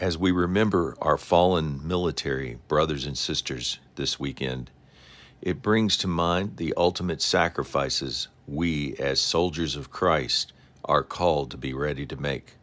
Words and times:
As 0.00 0.18
we 0.18 0.32
remember 0.32 0.96
our 1.00 1.16
fallen 1.16 1.86
military 1.86 2.58
brothers 2.66 3.06
and 3.06 3.16
sisters 3.16 3.78
this 3.94 4.18
weekend, 4.18 4.70
it 5.40 5.62
brings 5.62 5.96
to 5.98 6.08
mind 6.08 6.56
the 6.56 6.74
ultimate 6.76 7.22
sacrifices 7.22 8.26
we, 8.48 8.96
as 8.96 9.20
soldiers 9.20 9.76
of 9.76 9.92
Christ, 9.92 10.52
are 10.84 11.04
called 11.04 11.50
to 11.52 11.56
be 11.56 11.72
ready 11.72 12.06
to 12.06 12.16
make. 12.16 12.54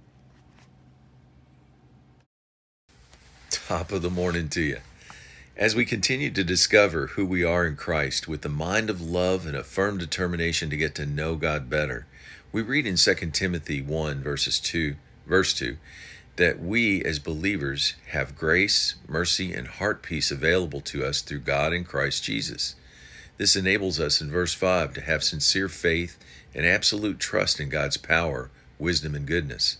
Top 3.49 3.93
of 3.93 4.01
the 4.01 4.09
morning 4.09 4.49
to 4.49 4.61
you. 4.61 4.77
As 5.55 5.73
we 5.73 5.85
continue 5.85 6.31
to 6.31 6.43
discover 6.43 7.07
who 7.07 7.25
we 7.25 7.43
are 7.43 7.65
in 7.65 7.77
Christ 7.77 8.27
with 8.27 8.41
the 8.41 8.49
mind 8.49 8.89
of 8.89 9.01
love 9.01 9.45
and 9.45 9.55
a 9.55 9.63
firm 9.63 9.97
determination 9.97 10.69
to 10.69 10.77
get 10.77 10.95
to 10.95 11.05
know 11.05 11.35
God 11.35 11.69
better, 11.69 12.07
we 12.51 12.61
read 12.61 12.85
in 12.85 12.97
2 12.97 13.13
Timothy 13.31 13.81
1 13.81 14.21
verses 14.21 14.59
2, 14.59 14.95
verse 15.25 15.53
2, 15.53 15.77
that 16.37 16.59
we 16.59 17.03
as 17.03 17.19
believers 17.19 17.95
have 18.09 18.37
grace, 18.37 18.95
mercy, 19.07 19.53
and 19.53 19.67
heart 19.67 20.01
peace 20.01 20.31
available 20.31 20.81
to 20.81 21.05
us 21.05 21.21
through 21.21 21.39
God 21.39 21.73
in 21.73 21.83
Christ 21.83 22.23
Jesus. 22.23 22.75
This 23.37 23.55
enables 23.55 23.99
us 23.99 24.21
in 24.21 24.31
verse 24.31 24.53
5 24.53 24.93
to 24.93 25.01
have 25.01 25.23
sincere 25.23 25.67
faith 25.67 26.17
and 26.53 26.65
absolute 26.65 27.19
trust 27.19 27.59
in 27.59 27.69
God's 27.69 27.97
power, 27.97 28.49
wisdom, 28.77 29.15
and 29.15 29.25
goodness. 29.25 29.77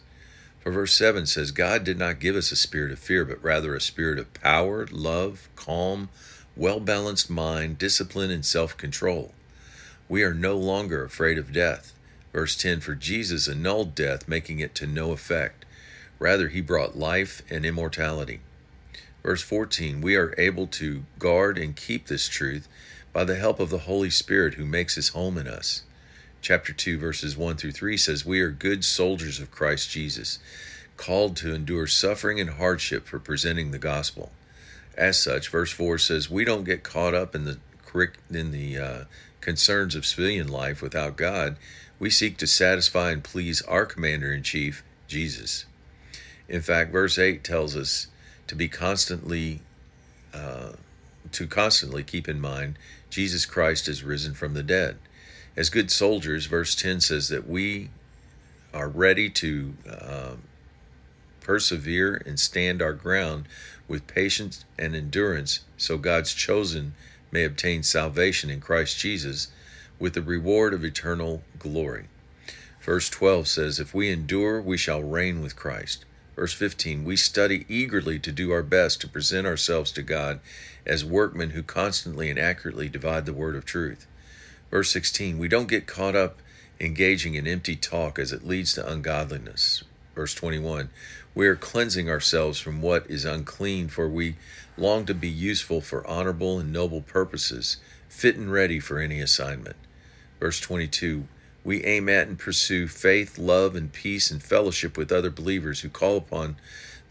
For 0.62 0.72
verse 0.72 0.94
7 0.94 1.26
says, 1.26 1.52
God 1.52 1.84
did 1.84 1.98
not 1.98 2.20
give 2.20 2.36
us 2.36 2.52
a 2.52 2.56
spirit 2.56 2.92
of 2.92 3.00
fear, 3.00 3.26
but 3.26 3.44
rather 3.44 3.74
a 3.74 3.82
spirit 3.82 4.20
of 4.20 4.34
power, 4.34 4.88
love, 4.92 5.50
calm, 5.56 6.10
well 6.56 6.80
balanced 6.80 7.30
mind, 7.30 7.78
discipline, 7.78 8.30
and 8.30 8.46
self 8.46 8.78
control. 8.78 9.34
We 10.08 10.24
are 10.24 10.34
no 10.34 10.58
longer 10.58 11.04
afraid 11.04 11.38
of 11.38 11.54
death. 11.54 11.94
Verse 12.34 12.56
10 12.56 12.82
For 12.82 12.96
Jesus 12.96 13.48
annulled 13.48 13.96
death, 13.96 14.28
making 14.28 14.60
it 14.60 14.76
to 14.76 14.88
no 14.88 15.12
effect. 15.12 15.66
Rather, 16.22 16.50
he 16.50 16.62
brought 16.62 16.96
life 16.96 17.42
and 17.50 17.66
immortality. 17.66 18.42
Verse 19.24 19.42
14 19.42 20.02
We 20.02 20.16
are 20.16 20.36
able 20.38 20.68
to 20.68 21.04
guard 21.18 21.58
and 21.58 21.76
keep 21.76 22.06
this 22.06 22.30
truth 22.30 22.68
by 23.12 23.24
the 23.24 23.38
help 23.38 23.60
of 23.60 23.72
the 23.72 23.90
Holy 23.90 24.12
Spirit 24.12 24.54
who 24.54 24.64
makes 24.64 24.94
his 24.94 25.10
home 25.10 25.36
in 25.40 25.48
us. 25.48 25.82
Chapter 26.40 26.74
2, 26.74 27.00
verses 27.00 27.36
1 27.36 27.58
through 27.58 27.72
3 27.72 27.98
says, 27.98 28.24
We 28.24 28.40
are 28.40 28.52
good 28.52 28.86
soldiers 28.86 29.40
of 29.40 29.50
Christ 29.50 29.90
Jesus, 29.90 30.38
called 30.96 31.36
to 31.38 31.56
endure 31.56 31.88
suffering 31.88 32.40
and 32.40 32.52
hardship 32.52 33.08
for 33.08 33.18
presenting 33.18 33.72
the 33.72 33.80
gospel. 33.80 34.32
As 34.96 35.20
such, 35.20 35.50
verse 35.50 35.72
4 35.72 35.98
says, 35.98 36.30
We 36.30 36.46
don't 36.46 36.66
get 36.66 36.84
caught 36.84 37.16
up 37.16 37.34
in 37.34 37.46
the 37.46 37.58
in 38.30 38.52
the 38.52 38.78
uh, 38.78 39.04
concerns 39.42 39.96
of 39.96 40.06
civilian 40.06 40.48
life 40.50 40.84
without 40.84 41.18
God. 41.18 41.58
We 41.98 42.12
seek 42.12 42.38
to 42.38 42.48
satisfy 42.48 43.10
and 43.10 43.24
please 43.24 43.64
our 43.64 43.88
commander 43.88 44.32
in 44.32 44.44
chief, 44.44 44.84
Jesus. 45.08 45.66
In 46.48 46.62
fact, 46.62 46.92
verse 46.92 47.18
8 47.18 47.44
tells 47.44 47.76
us 47.76 48.08
to 48.48 48.56
be 48.56 48.68
constantly 48.68 49.62
uh, 50.34 50.74
to 51.32 51.48
constantly 51.48 52.04
keep 52.04 52.28
in 52.28 52.42
mind 52.42 52.78
Jesus 53.10 53.46
Christ 53.46 53.88
is 53.88 54.04
risen 54.04 54.34
from 54.34 54.54
the 54.54 54.64
dead. 54.64 54.98
As 55.56 55.70
good 55.70 55.92
soldiers, 55.92 56.46
verse 56.46 56.76
10 56.76 57.02
says 57.02 57.28
that 57.28 57.48
we 57.48 57.90
are 58.74 58.88
ready 58.88 59.30
to 59.30 59.74
uh, 59.90 60.32
persevere 61.42 62.22
and 62.26 62.40
stand 62.40 62.82
our 62.82 62.94
ground 62.94 63.48
with 63.88 64.08
patience 64.08 64.64
and 64.80 64.96
endurance 64.96 65.62
so 65.76 65.98
God's 65.98 66.34
chosen 66.34 66.94
may 67.32 67.44
obtain 67.44 67.84
salvation 67.84 68.50
in 68.50 68.62
Christ 68.62 68.98
Jesus 68.98 69.50
with 70.00 70.14
the 70.14 70.22
reward 70.22 70.74
of 70.74 70.86
eternal 70.86 71.44
glory. 71.60 72.06
Verse 72.82 73.10
12 73.10 73.48
says, 73.48 73.80
If 73.80 73.94
we 73.94 74.10
endure, 74.10 74.62
we 74.62 74.78
shall 74.78 75.04
reign 75.04 75.42
with 75.42 75.56
Christ. 75.56 76.06
Verse 76.36 76.54
15 76.54 77.04
We 77.04 77.18
study 77.18 77.66
eagerly 77.68 78.20
to 78.20 78.32
do 78.32 78.52
our 78.52 78.64
best 78.64 79.02
to 79.02 79.08
present 79.08 79.46
ourselves 79.46 79.92
to 79.94 80.02
God 80.02 80.40
as 80.86 81.06
workmen 81.06 81.52
who 81.52 81.64
constantly 81.64 82.30
and 82.30 82.40
accurately 82.40 82.90
divide 82.90 83.26
the 83.26 83.34
word 83.34 83.56
of 83.56 83.66
truth. 83.66 84.08
Verse 84.70 84.92
16 84.92 85.38
We 85.38 85.48
don't 85.48 85.68
get 85.68 85.88
caught 85.88 86.16
up 86.16 86.40
engaging 86.80 87.36
in 87.36 87.48
empty 87.48 87.76
talk 87.76 88.18
as 88.18 88.32
it 88.32 88.48
leads 88.48 88.74
to 88.74 88.90
ungodliness. 88.90 89.84
Verse 90.16 90.34
21 90.34 90.90
We 91.36 91.48
are 91.48 91.56
cleansing 91.56 92.10
ourselves 92.10 92.60
from 92.60 92.82
what 92.82 93.10
is 93.10 93.26
unclean, 93.26 93.90
for 93.90 94.10
we 94.10 94.36
long 94.78 95.06
to 95.06 95.14
be 95.14 95.30
useful 95.30 95.82
for 95.82 96.06
honorable 96.08 96.60
and 96.60 96.72
noble 96.72 97.02
purposes, 97.02 97.78
fit 98.10 98.36
and 98.36 98.52
ready 98.52 98.80
for 98.80 99.00
any 99.00 99.20
assignment. 99.20 99.76
Verse 100.40 100.60
22 100.60 101.28
we 101.64 101.84
aim 101.84 102.10
at 102.10 102.28
and 102.28 102.40
pursue 102.40 102.88
faith, 102.88 103.38
love, 103.38 103.76
and 103.76 103.94
peace 103.94 104.32
and 104.32 104.42
fellowship 104.42 104.98
with 104.98 105.12
other 105.12 105.30
believers 105.30 105.82
who 105.82 105.90
call 105.90 106.18
upon 106.18 106.56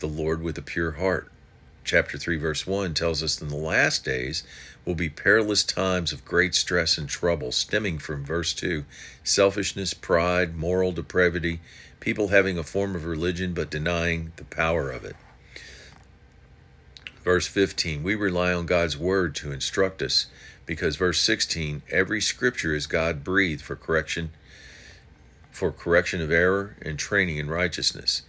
the 0.00 0.08
Lord 0.08 0.42
with 0.42 0.58
a 0.58 0.62
pure 0.62 0.92
heart. 0.92 1.30
Chapter 1.84 2.18
3, 2.18 2.36
verse 2.36 2.66
1 2.66 2.94
tells 2.94 3.22
us 3.22 3.40
in 3.40 3.48
the 3.48 3.56
last 3.56 4.04
days 4.04 4.42
will 4.84 4.94
be 4.94 5.08
perilous 5.08 5.62
times 5.62 6.12
of 6.12 6.24
great 6.24 6.54
stress 6.54 6.98
and 6.98 7.08
trouble, 7.08 7.52
stemming 7.52 7.98
from 7.98 8.24
verse 8.24 8.52
2 8.52 8.84
selfishness, 9.22 9.94
pride, 9.94 10.56
moral 10.56 10.92
depravity, 10.92 11.60
people 12.00 12.28
having 12.28 12.58
a 12.58 12.64
form 12.64 12.96
of 12.96 13.04
religion 13.04 13.54
but 13.54 13.70
denying 13.70 14.32
the 14.36 14.44
power 14.44 14.90
of 14.90 15.04
it. 15.04 15.16
Verse 17.22 17.46
15 17.46 18.02
We 18.02 18.14
rely 18.14 18.52
on 18.52 18.66
God's 18.66 18.96
word 18.96 19.34
to 19.36 19.52
instruct 19.52 20.02
us 20.02 20.26
because 20.66 20.96
verse 20.96 21.20
16 21.20 21.82
every 21.90 22.20
scripture 22.20 22.74
is 22.74 22.86
God 22.86 23.22
breathed 23.22 23.62
for 23.62 23.76
correction 23.76 24.30
for 25.50 25.72
correction 25.72 26.20
of 26.20 26.30
error 26.30 26.76
and 26.82 26.98
training 26.98 27.38
in 27.38 27.48
righteousness. 27.48 28.22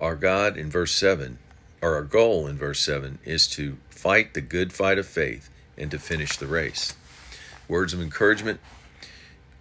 Our 0.00 0.14
God 0.14 0.56
in 0.56 0.70
verse 0.70 0.92
7, 0.92 1.38
or 1.82 1.94
our 1.94 2.02
goal 2.02 2.46
in 2.46 2.56
verse 2.56 2.80
7, 2.80 3.18
is 3.24 3.48
to 3.48 3.78
fight 3.90 4.34
the 4.34 4.40
good 4.40 4.72
fight 4.72 4.98
of 4.98 5.06
faith 5.06 5.50
and 5.76 5.90
to 5.90 5.98
finish 5.98 6.36
the 6.36 6.46
race. 6.46 6.94
Words 7.66 7.92
of 7.92 8.00
encouragement. 8.00 8.60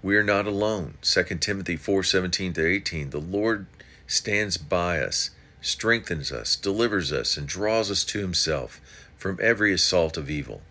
We 0.03 0.15
are 0.15 0.23
not 0.23 0.45
alone. 0.45 0.95
2 1.01 1.41
Timothy 1.41 1.75
4:17 1.75 2.53
to 2.53 2.65
18. 2.65 3.09
The 3.09 3.19
Lord 3.19 3.65
stands 4.05 4.57
by 4.57 4.99
us, 4.99 5.31
strengthens 5.61 6.31
us, 6.31 6.55
delivers 6.55 7.11
us, 7.11 7.35
and 7.35 7.47
draws 7.47 7.91
us 7.91 8.03
to 8.05 8.19
himself 8.19 8.79
from 9.17 9.39
every 9.41 9.73
assault 9.73 10.17
of 10.17 10.29
evil. 10.29 10.61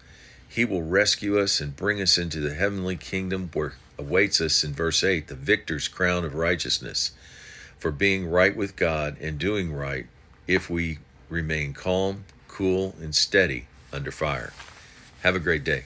He 0.48 0.64
will 0.64 0.82
rescue 0.82 1.38
us 1.38 1.60
and 1.60 1.76
bring 1.76 2.00
us 2.00 2.18
into 2.18 2.40
the 2.40 2.54
heavenly 2.54 2.96
kingdom 2.96 3.50
where 3.52 3.74
awaits 3.98 4.40
us 4.40 4.62
in 4.62 4.72
verse 4.72 5.02
8 5.02 5.28
the 5.28 5.34
victor's 5.34 5.88
crown 5.88 6.24
of 6.24 6.34
righteousness 6.34 7.12
for 7.78 7.90
being 7.90 8.28
right 8.28 8.56
with 8.56 8.76
God 8.76 9.16
and 9.20 9.38
doing 9.38 9.72
right 9.72 10.06
if 10.46 10.70
we 10.70 10.98
remain 11.28 11.72
calm, 11.72 12.24
cool, 12.48 12.94
and 13.00 13.14
steady 13.14 13.66
under 13.92 14.10
fire. 14.10 14.52
Have 15.22 15.34
a 15.34 15.40
great 15.40 15.64
day. 15.64 15.84